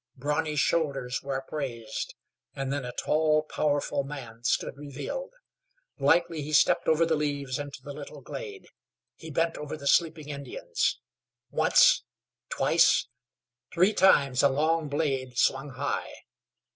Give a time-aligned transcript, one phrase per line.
[0.17, 2.15] Brawny shoulders were upraised,
[2.55, 5.29] and then a tall, powerful man stood revealed.
[5.99, 8.67] Lightly he stepped over the leaves into the little glade.
[9.15, 10.99] He bent over the sleeping Indians.
[11.51, 12.03] Once,
[12.49, 13.09] twice,
[13.71, 16.09] three times a long blade swung high.